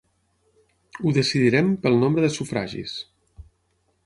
Ho 1.03 1.13
decidirem 1.19 1.71
pel 1.85 2.01
nombre 2.05 2.27
de 2.27 2.33
sufragis. 2.39 2.97